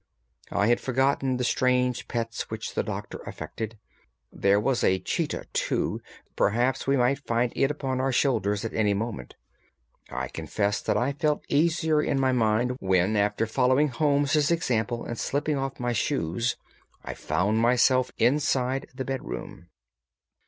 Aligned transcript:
I 0.49 0.65
had 0.65 0.79
forgotten 0.81 1.37
the 1.37 1.43
strange 1.43 2.07
pets 2.07 2.49
which 2.49 2.73
the 2.73 2.81
Doctor 2.81 3.19
affected. 3.27 3.77
There 4.33 4.59
was 4.59 4.83
a 4.83 4.97
cheetah, 4.97 5.45
too; 5.53 6.01
perhaps 6.35 6.87
we 6.87 6.97
might 6.97 7.19
find 7.27 7.53
it 7.55 7.69
upon 7.69 8.01
our 8.01 8.11
shoulders 8.11 8.65
at 8.65 8.73
any 8.73 8.95
moment. 8.95 9.35
I 10.09 10.27
confess 10.29 10.81
that 10.81 10.97
I 10.97 11.11
felt 11.13 11.45
easier 11.49 12.01
in 12.01 12.19
my 12.19 12.31
mind 12.31 12.77
when, 12.79 13.15
after 13.15 13.45
following 13.45 13.89
Holmes' 13.89 14.49
example 14.49 15.05
and 15.05 15.19
slipping 15.19 15.59
off 15.59 15.79
my 15.79 15.93
shoes, 15.93 16.55
I 17.05 17.13
found 17.13 17.59
myself 17.59 18.11
inside 18.17 18.87
the 18.95 19.05
bedroom. 19.05 19.67